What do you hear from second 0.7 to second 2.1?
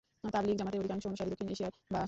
অধিকাংশ অনুসারী দক্ষিণ এশিয়ায় বাস করে।